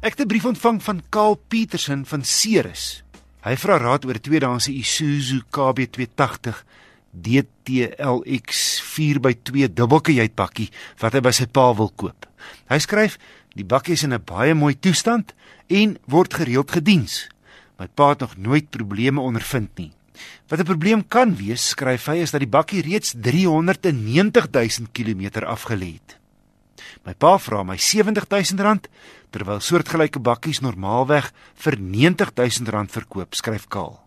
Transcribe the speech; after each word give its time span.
Ek 0.00 0.16
het 0.16 0.20
'n 0.20 0.32
brief 0.32 0.44
ontvang 0.44 0.82
van 0.82 1.02
Karl 1.08 1.34
Petersen 1.48 2.06
van 2.06 2.24
Ceres. 2.24 3.02
Hy 3.40 3.56
vra 3.56 3.76
raad 3.76 4.04
oor 4.04 4.14
'n 4.14 4.20
tweedehandse 4.20 4.72
Isuzu 4.72 5.42
KB280 5.50 6.64
DTLX 7.10 8.80
4x2 8.80 9.72
dubbelkajuitbakkie 9.72 10.70
wat 10.98 11.12
hy 11.12 11.20
by 11.20 11.30
sy 11.30 11.46
pa 11.46 11.74
wil 11.74 11.92
koop. 11.96 12.26
Hy 12.68 12.78
skryf: 12.78 13.18
"Die 13.54 13.64
bakkie 13.64 13.92
is 13.92 14.02
in 14.02 14.14
'n 14.14 14.24
baie 14.24 14.54
mooi 14.54 14.78
toestand 14.78 15.34
en 15.66 15.98
word 16.06 16.34
gereeld 16.34 16.70
gediens. 16.70 17.28
My 17.78 17.88
pa 17.94 18.08
het 18.08 18.20
nog 18.20 18.36
nooit 18.36 18.70
probleme 18.70 19.20
ondervind 19.20 19.76
nie. 19.76 19.92
Wat 20.48 20.60
'n 20.60 20.64
probleem 20.64 21.08
kan 21.08 21.36
wees, 21.36 21.68
skryf 21.68 22.06
hy, 22.06 22.16
is 22.16 22.30
dat 22.30 22.40
die 22.40 22.48
bakkie 22.48 22.82
reeds 22.82 23.14
390 23.20 24.48
000 24.50 24.88
km 24.92 25.44
afgelê 25.44 25.92
het." 25.92 26.19
My 27.06 27.14
pa 27.14 27.36
vra 27.38 27.62
my 27.64 27.76
R70000 27.76 28.88
terwyl 29.30 29.60
soortgelyke 29.62 30.20
bakkies 30.20 30.62
normaalweg 30.64 31.30
vir 31.64 31.78
R90000 31.78 32.94
verkoop, 32.96 33.34
skryf 33.34 33.68
Kaal. 33.70 34.00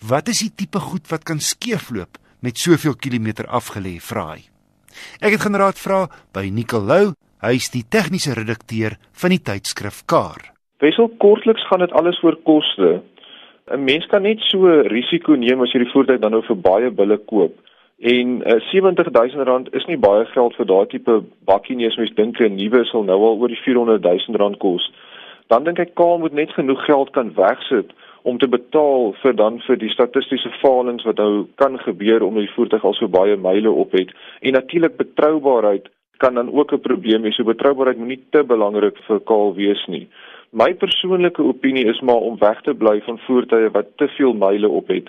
Wat 0.00 0.28
is 0.28 0.42
die 0.44 0.52
tipe 0.54 0.80
goed 0.80 1.08
wat 1.10 1.24
kan 1.24 1.40
skeefloop 1.40 2.18
met 2.40 2.58
soveel 2.58 2.94
kilometer 2.94 3.48
afgelê, 3.48 3.96
vra 4.00 4.34
hy. 4.34 4.42
Ek 5.20 5.36
het 5.36 5.44
generaad 5.44 5.78
vra 5.80 6.06
by 6.32 6.48
Nicolou, 6.52 7.14
hy 7.44 7.52
is 7.58 7.68
die 7.72 7.84
tegniese 7.84 8.36
redakteur 8.36 8.96
van 9.20 9.34
die 9.34 9.42
tydskrif 9.42 10.04
Kar. 10.08 10.52
Wesel 10.80 11.10
kortliks 11.20 11.64
gaan 11.68 11.84
dit 11.84 11.92
alles 11.96 12.18
oor 12.24 12.36
koste. 12.48 13.02
'n 13.66 13.84
Mens 13.84 14.06
kan 14.06 14.22
net 14.22 14.38
so 14.50 14.68
risiko 14.86 15.34
neem 15.34 15.62
as 15.62 15.72
jy 15.72 15.82
die 15.82 15.92
voertuig 15.92 16.20
dan 16.20 16.30
nou 16.32 16.42
vir 16.46 16.56
baie 16.56 16.90
bulle 16.90 17.18
koop. 17.18 17.54
En 17.98 18.42
uh, 18.46 18.60
R70000 18.60 19.70
is 19.70 19.84
nie 19.88 19.96
baie 19.96 20.24
geld 20.24 20.56
vir 20.58 20.66
daardie 20.68 20.98
tipe 20.98 21.22
bakkie 21.48 21.76
nie 21.76 21.86
as 21.88 21.96
mens 21.96 22.12
dink 22.14 22.40
'n 22.40 22.56
nuwe 22.56 22.84
sal 22.84 23.04
nou 23.04 23.16
al 23.24 23.38
oor 23.40 23.48
die 23.48 23.60
R400000 23.64 24.58
kos. 24.60 24.92
Dan 25.48 25.64
dink 25.64 25.78
ek 25.78 25.94
Kaal 25.94 26.18
moet 26.18 26.32
net 26.32 26.52
genoeg 26.52 26.84
geld 26.84 27.10
kan 27.10 27.32
wegsit 27.34 27.94
om 28.22 28.38
te 28.38 28.48
betaal 28.48 29.14
vir 29.22 29.32
dan 29.32 29.60
vir 29.66 29.76
die 29.76 29.88
statistiese 29.88 30.50
falings 30.60 31.04
wat 31.04 31.16
nou 31.16 31.46
kan 31.54 31.78
gebeur 31.78 32.22
omdat 32.22 32.44
die 32.44 32.54
voertuig 32.54 32.84
al 32.84 32.94
so 32.94 33.08
baie 33.08 33.36
myle 33.36 33.70
op 33.70 33.92
het. 33.92 34.12
En 34.40 34.52
natuurlik 34.52 34.96
betroubaarheid 34.96 35.88
kan 36.18 36.34
dan 36.34 36.52
ook 36.52 36.72
'n 36.72 36.80
probleem 36.80 37.22
wees. 37.22 37.36
So 37.36 37.44
betroubaarheid 37.44 37.98
moet 37.98 38.08
nie 38.08 38.24
te 38.30 38.44
belangrik 38.44 38.98
vir 39.06 39.20
Kaal 39.20 39.54
wees 39.54 39.86
nie. 39.86 40.08
My 40.50 40.74
persoonlike 40.74 41.42
opinie 41.42 41.86
is 41.86 42.00
maar 42.00 42.22
om 42.28 42.38
weg 42.38 42.60
te 42.62 42.74
bly 42.74 43.00
van 43.00 43.18
voertuie 43.18 43.70
wat 43.70 43.86
te 43.96 44.08
veel 44.08 44.32
myle 44.32 44.68
op 44.68 44.88
het. 44.88 45.08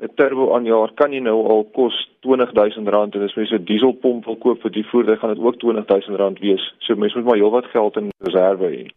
'n 0.00 0.12
turbo 0.14 0.54
aanjaer 0.54 0.92
kan 0.94 1.12
jy 1.12 1.20
nou 1.24 1.38
al 1.52 1.64
kos 1.72 1.94
R20000 2.20 3.16
en 3.16 3.22
as 3.24 3.36
mens 3.36 3.52
'n 3.52 3.64
dieselpomp 3.64 4.24
wil 4.24 4.36
koop 4.36 4.60
vir 4.62 4.70
die 4.70 4.86
voertuig 4.90 5.20
gaan 5.20 5.34
dit 5.34 5.44
ook 5.44 5.56
R20000 5.56 6.40
wees. 6.40 6.74
So 6.78 6.94
mens 6.96 7.14
moet 7.14 7.24
maar 7.24 7.36
heelwat 7.36 7.66
geld 7.66 7.96
in 7.96 8.10
reserve 8.20 8.64
hê. 8.64 8.90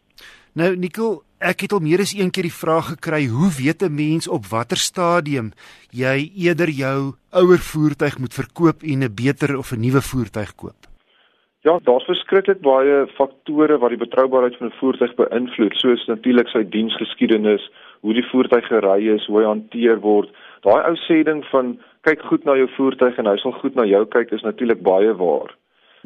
Nou 0.54 0.76
Nicole, 0.76 1.22
ek 1.40 1.62
het 1.62 1.72
al 1.74 1.80
meer 1.80 2.02
as 2.02 2.14
een 2.14 2.32
keer 2.32 2.44
die 2.44 2.60
vraag 2.64 2.88
gekry, 2.96 3.26
hoe 3.28 3.52
weet 3.62 3.84
'n 3.84 3.96
mens 3.96 4.28
op 4.28 4.46
watter 4.46 4.78
stadium 4.78 5.52
jy 5.92 6.32
eerder 6.36 6.70
jou 6.70 7.14
ouer 7.32 7.60
voertuig 7.60 8.20
moet 8.20 8.34
verkoop 8.34 8.84
en 8.84 9.04
'n 9.04 9.14
beter 9.14 9.58
of 9.58 9.72
'n 9.72 9.80
nuwe 9.80 10.02
voertuig 10.02 10.56
koop? 10.56 10.89
Ja, 11.62 11.80
daar's 11.84 12.06
verskriklik 12.06 12.62
baie 12.62 13.08
faktore 13.18 13.78
wat 13.78 13.90
die 13.90 13.98
betroubaarheid 14.06 14.58
van 14.58 14.68
'n 14.68 14.80
voertuig 14.80 15.16
beïnvloed, 15.16 15.76
soos 15.76 16.06
natuurlik 16.06 16.48
sy 16.48 16.64
diensgeskiedenis, 16.70 17.72
hoe 18.02 18.14
die 18.14 18.30
voertuig 18.32 18.68
gery 18.68 19.08
is, 19.16 19.26
hoe 19.26 19.40
hy 19.40 19.46
hanteer 19.46 20.00
word, 20.00 20.30
Daai 20.66 20.82
ou 20.90 20.96
sê 21.08 21.22
ding 21.24 21.40
van 21.54 21.78
kyk 22.08 22.24
goed 22.28 22.46
na 22.48 22.58
jou 22.60 22.68
voertuig 22.76 23.18
en 23.22 23.30
hy 23.30 23.38
sal 23.40 23.56
goed 23.62 23.78
na 23.80 23.86
jou 23.88 24.02
kyk 24.12 24.34
is 24.36 24.44
natuurlik 24.44 24.82
baie 24.84 25.14
waar. 25.16 25.54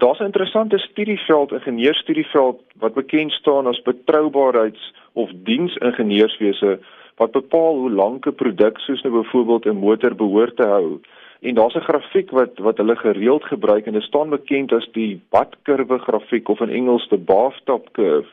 Daar's 0.02 0.20
'n 0.20 0.30
interessante 0.30 0.78
studieveld, 0.78 1.52
ingenieurstudieveld 1.52 2.62
wat 2.82 2.94
bekend 2.94 3.32
staan 3.32 3.68
as 3.68 3.82
betroubaarheids- 3.82 4.94
of 5.14 5.30
diensingenieurswese 5.34 6.80
wat 7.18 7.32
bepaal 7.32 7.76
hoe 7.76 7.92
lank 7.92 8.28
'n 8.28 8.36
produk 8.36 8.78
soos 8.80 9.02
nou 9.02 9.14
byvoorbeeld 9.22 9.66
'n 9.66 9.84
motor 9.86 10.16
behoort 10.16 10.56
te 10.56 10.68
hou. 10.68 11.00
En 11.44 11.56
daar's 11.56 11.76
'n 11.76 11.88
grafiek 11.90 12.30
wat 12.32 12.58
wat 12.58 12.78
hulle 12.78 12.96
gereeld 12.96 13.44
gebruik 13.44 13.86
en 13.86 13.94
dit 13.94 14.04
staan 14.04 14.30
bekend 14.30 14.72
as 14.72 14.88
die 14.92 15.22
badkurwe 15.30 15.98
grafiek 16.00 16.50
of 16.50 16.60
in 16.60 16.70
Engels 16.70 17.08
die 17.10 17.18
bathtub 17.18 17.92
curve. 17.92 18.30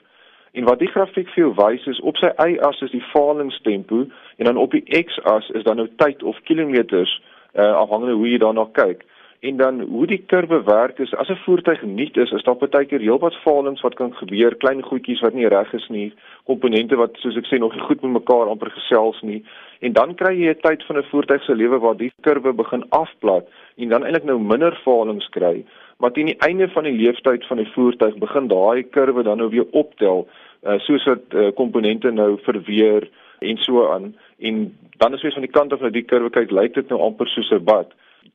En 0.53 0.65
wat 0.65 0.79
die 0.79 0.89
grafiek 0.89 1.29
vir 1.29 1.45
jou 1.45 1.53
wys 1.55 1.87
is 1.87 2.01
op 2.01 2.17
sy 2.17 2.31
y-as 2.37 2.81
is 2.81 2.91
die 2.91 3.05
falingstempo 3.13 4.07
en 4.37 4.45
dan 4.45 4.57
op 4.57 4.71
die 4.71 5.03
x-as 5.05 5.51
is 5.51 5.63
dan 5.63 5.77
nou 5.77 5.89
tyd 5.97 6.23
of 6.23 6.43
kilometers 6.43 7.23
uh, 7.55 7.75
afhangende 7.75 8.15
hoe 8.15 8.29
jy 8.31 8.39
daarna 8.39 8.69
kyk. 8.73 9.05
En 9.41 9.57
dan 9.57 9.81
hoe 9.81 10.07
die 10.07 10.23
kurwe 10.27 10.63
werk 10.65 10.99
is 10.99 11.15
as 11.15 11.29
'n 11.29 11.41
voertuig 11.45 11.83
nuut 11.83 12.17
is, 12.17 12.31
is 12.31 12.43
daar 12.43 12.57
baie 12.57 12.85
keer 12.85 13.01
heelwat 13.01 13.35
falings 13.35 13.81
wat 13.81 13.95
kan 13.95 14.13
gebeur, 14.15 14.55
klein 14.55 14.83
goedjies 14.83 15.21
wat 15.21 15.35
nie 15.35 15.49
reg 15.49 15.73
is 15.73 15.89
nie, 15.89 16.13
komponente 16.45 16.97
wat 16.97 17.17
soos 17.17 17.37
ek 17.37 17.47
sê 17.47 17.59
nog 17.59 17.73
nie 17.75 17.83
goed 17.83 18.03
met 18.03 18.13
mekaar 18.13 18.51
amper 18.53 18.71
gesels 18.71 19.21
nie. 19.23 19.45
En 19.81 19.93
dan 19.93 20.15
kry 20.15 20.35
jy 20.35 20.51
'n 20.51 20.61
tyd 20.61 20.85
van 20.85 20.97
'n 20.97 21.09
voertuig 21.11 21.43
se 21.45 21.55
lewe 21.55 21.79
waar 21.79 21.97
die 21.97 22.13
kurwe 22.21 22.53
begin 22.53 22.85
afplat 22.89 23.49
en 23.77 23.89
dan 23.89 24.05
eintlik 24.05 24.25
nou 24.25 24.39
minder 24.39 24.77
falings 24.85 25.29
kry. 25.29 25.65
Maar 25.99 26.13
teen 26.13 26.27
die 26.27 26.39
einde 26.39 26.69
van 26.69 26.85
die 26.85 26.93
lewensduur 26.93 27.47
van 27.49 27.57
die 27.57 27.73
voertuig 27.73 28.19
begin 28.19 28.49
daai 28.49 28.83
kurwe 28.83 29.23
dan 29.23 29.39
nou 29.39 29.49
weer 29.49 29.67
optel 29.71 30.29
uh, 30.67 30.79
soos 30.79 31.05
wat 31.05 31.25
uh, 31.35 31.49
komponente 31.55 32.11
nou 32.11 32.39
verweer 32.43 33.09
en 33.39 33.57
so 33.57 33.89
aan. 33.89 34.15
En 34.39 34.77
dan 34.99 35.15
is 35.15 35.23
jy 35.23 35.31
van 35.31 35.43
die 35.43 35.51
kant 35.51 35.73
af 35.73 35.81
na 35.81 35.89
die 35.89 36.05
kurwe 36.05 36.31
kyk 36.31 36.51
lyk 36.51 36.75
dit 36.75 36.89
nou 36.89 37.01
amper 37.01 37.29
soos 37.29 37.51
'n 37.51 37.65
bad 37.65 37.93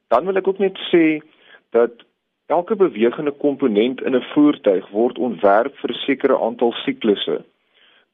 dan 0.08 0.26
wil 0.26 0.38
ek 0.38 0.48
ook 0.48 0.60
net 0.60 0.78
sê 0.92 1.22
dat 1.76 2.06
elke 2.48 2.76
bewegende 2.76 3.32
komponent 3.32 4.02
in 4.02 4.16
'n 4.16 4.28
voertuig 4.34 4.90
word 4.90 5.18
ontwerp 5.18 5.76
vir 5.82 5.92
'n 5.92 6.04
sekere 6.06 6.40
aantal 6.40 6.72
siklusse 6.86 7.44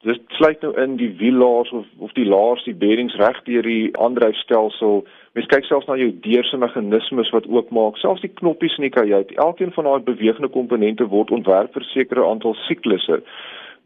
Dit 0.02 0.22
sluit 0.34 0.60
nou 0.66 0.72
in 0.82 0.96
die 0.98 1.12
wiellaars 1.18 1.70
of 1.70 1.86
of 2.02 2.12
die 2.12 2.26
laars, 2.26 2.64
die 2.66 2.74
bearings 2.74 3.14
reg 3.20 3.36
deur 3.46 3.62
die 3.62 3.92
aandryfstelsel. 4.02 5.04
Mens 5.38 5.46
kyk 5.52 5.68
selfs 5.68 5.86
na 5.86 5.94
jou 6.00 6.08
deurse 6.24 6.58
meganismes 6.58 7.30
wat 7.30 7.46
oopmaak, 7.46 8.00
selfs 8.02 8.24
die 8.24 8.32
knoppies 8.40 8.74
in 8.80 8.88
die 8.88 8.94
kajuit. 8.96 9.30
Elkeen 9.44 9.70
van 9.76 9.86
daai 9.86 10.02
bewegende 10.08 10.50
komponente 10.50 11.06
word 11.12 11.30
ontwerp 11.30 11.78
vir 11.78 11.86
sekere 11.92 12.26
aantal 12.26 12.58
siklusse. 12.66 13.20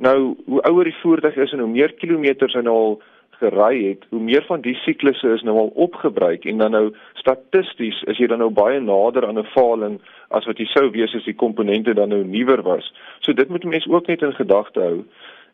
Nou, 0.01 0.17
hoe 0.47 0.63
ouer 0.71 0.89
die 0.89 0.97
voertuig 1.03 1.37
is 1.45 1.53
en 1.53 1.65
hoe 1.67 1.69
meer 1.75 1.93
kilometers 2.01 2.57
hy 2.57 2.65
nou 2.65 2.77
al 2.81 2.97
gery 3.39 3.89
het, 3.89 4.05
hoe 4.11 4.21
meer 4.21 4.45
van 4.47 4.61
die 4.61 4.75
siklusse 4.75 5.29
is 5.35 5.43
nou 5.43 5.57
al 5.59 5.73
opgebruik 5.75 6.45
en 6.45 6.59
dan 6.59 6.71
nou 6.71 6.85
statisties 7.15 8.03
is 8.03 8.19
jy 8.19 8.27
dan 8.27 8.39
nou 8.39 8.51
baie 8.51 8.81
nader 8.81 9.27
aan 9.27 9.39
'n 9.39 9.53
faling 9.55 10.01
as 10.29 10.47
wat 10.47 10.59
jy 10.59 10.67
sou 10.73 10.91
wees 10.91 11.15
as 11.15 11.25
die 11.25 11.41
komponente 11.45 11.95
dan 11.95 12.09
nou 12.09 12.25
nuwer 12.25 12.63
was. 12.63 12.93
So 13.21 13.33
dit 13.33 13.49
moet 13.49 13.65
mense 13.65 13.91
ook 13.91 14.07
net 14.07 14.23
in 14.23 14.33
gedagte 14.33 14.81
hou. 14.81 15.05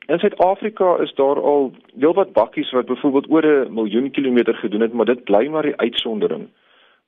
In 0.07 0.19
Suid-Afrika 0.19 0.97
is 0.97 1.15
daar 1.15 1.41
al 1.41 1.73
heelwat 1.99 2.33
bakkies 2.33 2.71
wat 2.71 2.87
byvoorbeeld 2.87 3.31
oor 3.31 3.47
'n 3.47 3.75
miljoen 3.75 4.11
kilometer 4.11 4.55
gedoen 4.55 4.81
het, 4.81 4.93
maar 4.93 5.07
dit 5.07 5.25
bly 5.25 5.47
maar 5.47 5.63
die 5.63 5.77
uitsondering. 5.77 6.49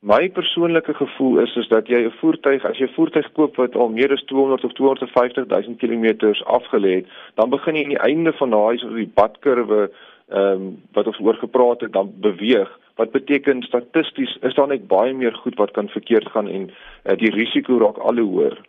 My 0.05 0.29
persoonlike 0.29 0.95
gevoel 0.95 1.39
is 1.39 1.57
is 1.57 1.69
dat 1.69 1.87
jy 1.89 2.05
'n 2.05 2.11
voertuig, 2.21 2.65
as 2.65 2.79
jy 2.79 2.85
'n 2.85 2.95
voertuig 2.95 3.33
koop 3.33 3.57
wat 3.57 3.77
al 3.77 3.89
meer 3.89 4.13
as 4.13 4.23
200 4.23 4.65
of 4.65 4.73
250 4.73 5.47
000 5.47 5.77
km 5.77 6.35
afgelê 6.45 6.95
het, 6.95 7.07
dan 7.35 7.51
begin 7.51 7.75
jy 7.75 7.83
aan 7.83 7.95
die 7.97 8.07
einde 8.11 8.33
van 8.33 8.51
daai 8.51 8.79
so 8.79 8.95
die 8.95 9.11
badkurwe 9.15 9.91
ehm 10.35 10.63
um, 10.63 10.83
wat 10.97 11.07
ons 11.07 11.21
oor 11.23 11.37
gepraat 11.39 11.81
het, 11.87 11.93
dan 11.93 12.13
beweeg. 12.21 12.71
Wat 12.99 13.13
beteken 13.15 13.63
statisties 13.63 14.37
is 14.43 14.55
daar 14.55 14.71
net 14.71 14.87
baie 14.91 15.15
meer 15.15 15.35
goed 15.43 15.59
wat 15.59 15.71
kan 15.77 15.89
verkeerd 15.89 16.29
gaan 16.35 16.49
en 16.49 16.71
uh, 16.71 17.17
die 17.19 17.31
risiko 17.31 17.79
raak 17.79 17.99
al 17.99 18.19
hoe 18.23 18.31
hoër. 18.31 18.63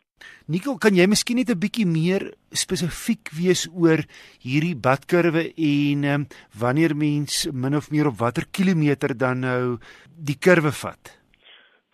Nico, 0.46 0.76
kan 0.78 0.94
jy 0.94 1.08
miskien 1.10 1.40
net 1.42 1.50
'n 1.50 1.60
bietjie 1.60 1.88
meer 1.90 2.24
spesifiek 2.54 3.32
wees 3.34 3.66
oor 3.74 4.06
hierdie 4.46 4.78
badkurwe 4.78 5.44
en 5.58 6.04
um, 6.14 6.28
wanneer 6.62 6.96
mens 6.96 7.48
min 7.52 7.76
of 7.76 7.92
meer 7.92 8.08
op 8.08 8.20
watter 8.22 8.46
kilometer 8.52 9.18
dan 9.18 9.40
nou 9.40 9.78
die 10.16 10.38
kurwe 10.38 10.72
vat? 10.72 11.25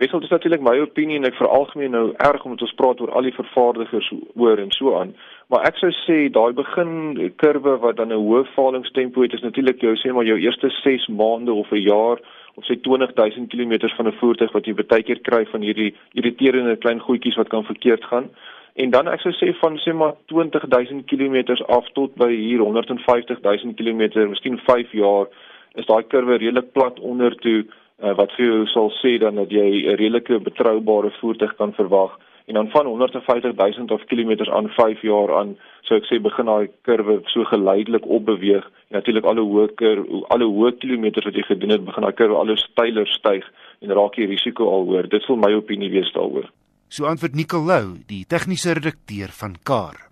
Wissel 0.02 0.20
dis 0.20 0.32
natuurlik 0.34 0.64
my 0.66 0.80
opinie 0.82 1.20
en 1.20 1.28
ek 1.30 1.36
veralgemeen 1.38 1.92
nou 1.94 2.08
erg 2.26 2.46
omdat 2.48 2.64
ons 2.66 2.74
praat 2.80 3.02
oor 3.04 3.12
al 3.14 3.28
die 3.28 3.36
vervaardigers 3.36 4.08
oor 4.34 4.58
en 4.58 4.72
so 4.74 4.96
aan. 4.98 5.12
Maar 5.54 5.68
ek 5.70 5.78
sou 5.78 5.92
sê 5.94 6.16
daai 6.34 6.56
begin 6.58 7.20
kurwe 7.44 7.76
wat 7.84 8.00
dan 8.00 8.10
'n 8.10 8.18
hoë 8.18 8.48
falingstempo 8.56 9.22
het 9.22 9.36
is 9.38 9.46
natuurlik 9.46 9.84
jou 9.86 9.94
sê 10.02 10.10
maar 10.14 10.26
jou 10.26 10.40
eerste 10.42 10.70
6 10.70 11.06
maande 11.22 11.54
of 11.54 11.70
'n 11.72 11.86
jaar 11.86 12.18
of 12.58 12.66
sê 12.66 12.82
20000 12.82 13.50
km 13.54 13.94
van 13.98 14.08
'n 14.08 14.18
voertuig 14.22 14.52
wat 14.52 14.66
jy 14.66 14.74
baie 14.74 15.04
keer 15.04 15.22
kry 15.22 15.46
van 15.46 15.62
hierdie 15.62 15.94
irriterende 16.14 16.76
klein 16.78 17.00
goedjies 17.00 17.38
wat 17.38 17.50
kan 17.50 17.64
verkeerd 17.64 18.04
gaan. 18.04 18.30
En 18.74 18.90
dan 18.90 19.08
ek 19.08 19.22
sou 19.22 19.34
sê 19.34 19.54
van 19.60 19.78
sê 19.78 19.94
maar 19.94 20.16
20000 20.26 21.06
km 21.06 21.62
af 21.68 21.86
tot 21.94 22.16
by 22.16 22.32
hier 22.34 22.62
150000 22.62 23.76
km, 23.78 24.30
miskien 24.30 24.58
5 24.58 24.92
jaar, 24.92 25.28
is 25.76 25.86
daai 25.86 26.04
kurwe 26.04 26.38
redelik 26.38 26.72
plat 26.72 27.00
onder 27.00 27.36
toe 27.36 27.66
uh, 28.02 28.16
wat 28.18 28.34
vir 28.38 28.46
jou 28.46 28.66
sal 28.74 28.92
sê 29.02 29.18
dan 29.22 29.36
dat 29.36 29.52
jy 29.52 29.86
'n 29.86 29.96
redelike 29.96 30.40
betroubare 30.40 31.12
voertuig 31.20 31.56
kan 31.56 31.74
verwag 31.74 32.18
en 32.46 32.54
dan 32.54 32.70
van 32.70 32.86
150 32.86 33.56
000 33.56 33.86
of 33.88 34.06
kilometers 34.06 34.50
aan 34.50 34.68
5 34.70 35.02
jaar 35.02 35.38
aan 35.40 35.58
sou 35.82 36.00
ek 36.00 36.08
sê 36.10 36.20
begin 36.22 36.46
daai 36.46 36.68
kurwe 36.88 37.22
so 37.26 37.44
geleidelik 37.44 38.06
opbeweeg. 38.06 38.66
En 38.90 38.98
natuurlik 39.00 39.26
al 39.26 39.38
hoe 39.38 39.50
hoër 39.52 40.00
al 40.28 40.42
hoe 40.42 40.54
hoër 40.56 40.76
kilometers 40.84 41.26
wat 41.26 41.36
jy 41.36 41.44
gedoen 41.48 41.70
het 41.70 41.86
begin 41.86 42.04
daai 42.04 42.14
kurwe 42.14 42.36
al 42.36 42.48
hoe 42.48 42.58
styler 42.58 43.08
styg 43.08 43.46
en 43.82 43.94
raak 43.96 44.16
jy 44.16 44.26
risiko 44.26 44.70
al 44.72 44.86
hoër. 44.90 45.10
Dit 45.10 45.24
sal 45.24 45.36
my 45.36 45.54
opinie 45.54 45.90
wees 45.90 46.12
daaroor. 46.14 46.50
So 46.88 47.06
antwoord 47.06 47.36
Nicolou 47.36 47.98
die 48.08 48.26
tegniese 48.28 48.74
redakteur 48.74 49.32
van 49.32 49.56
Kar 49.64 50.12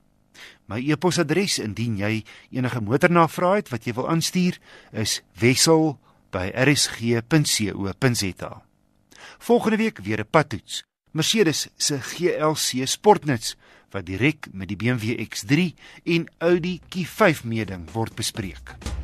My 0.69 0.77
e-posadres 0.85 1.57
indien 1.59 1.97
jy 1.97 2.21
enige 2.53 2.81
motornavrae 2.85 3.63
het 3.63 3.71
wat 3.73 3.87
jy 3.87 3.95
wil 3.97 4.05
aanstuur 4.11 4.59
is 4.93 5.23
wissel@rsg.co.za. 6.31 8.61
Volgende 9.37 9.77
week 9.77 9.99
weer 9.99 10.19
'n 10.19 10.27
padtoets. 10.29 10.83
Mercedes 11.11 11.67
se 11.75 12.01
GLC 12.01 12.87
Sportnuts 12.87 13.57
wat 13.89 14.05
direk 14.05 14.47
met 14.51 14.67
die 14.67 14.77
BMW 14.77 15.25
X3 15.25 15.73
en 16.03 16.31
Audi 16.37 16.79
Q5 16.95 17.43
meeding 17.43 17.91
word 17.91 18.15
bespreek. 18.15 18.98